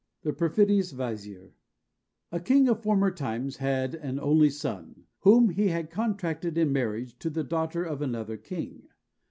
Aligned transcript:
THE 0.23 0.33
PERFIDIOUS 0.33 0.93
VIZIER. 0.93 1.53
A 2.31 2.39
king 2.39 2.67
of 2.67 2.81
former 2.81 3.11
times 3.11 3.57
had 3.57 3.93
an 3.93 4.19
only 4.19 4.49
son, 4.49 5.03
whom 5.19 5.49
he 5.49 5.69
contracted 5.83 6.57
in 6.57 6.73
marriage 6.73 7.19
to 7.19 7.29
the 7.29 7.43
daughter 7.43 7.83
of 7.83 8.01
another 8.01 8.37
king. 8.37 8.87